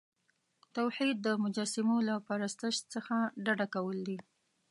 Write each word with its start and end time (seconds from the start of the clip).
توحید 0.75 1.17
د 1.25 1.27
مجسمو 1.43 1.97
له 2.09 2.15
پرستش 2.27 2.75
څخه 2.93 3.15
ډډه 3.45 3.67
کول 3.75 3.97
دي. 4.07 4.17